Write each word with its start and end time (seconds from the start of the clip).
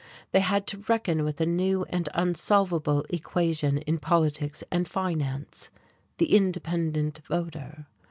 They 0.31 0.39
had 0.39 0.65
to 0.65 0.81
reckon 0.87 1.23
with 1.23 1.39
a 1.41 1.45
new 1.45 1.83
and 1.83 2.09
unsolvable 2.15 3.05
equation 3.11 3.77
in 3.77 3.99
politics 3.99 4.63
and 4.71 4.87
finance, 4.89 5.69
the 6.17 6.35
independent 6.35 7.19
voter. 7.27 7.85